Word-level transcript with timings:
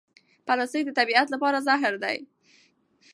پلاستیک 0.47 0.83
د 0.87 0.91
طبیعت 0.99 1.27
لپاره 1.33 1.57
زهر 1.67 1.93
دی. 2.03 2.17